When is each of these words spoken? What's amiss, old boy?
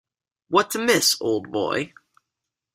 What's 0.49 0.73
amiss, 0.73 1.15
old 1.21 1.51
boy? 1.51 1.93